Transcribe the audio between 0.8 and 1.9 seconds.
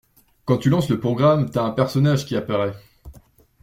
le programme, t'as un